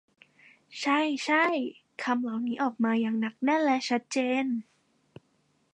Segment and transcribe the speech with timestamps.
[0.81, 1.45] ใช่ ใช่
[2.03, 4.45] คำเหล่านี้ออกมาอย่างหนักแน่นและชัดเจน